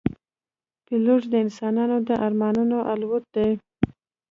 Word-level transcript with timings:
پیلوټ 0.85 1.21
د 1.31 1.33
انسان 1.43 1.73
د 2.07 2.09
ارمانونو 2.25 2.77
الوت 2.91 3.23
دی. 3.35 3.49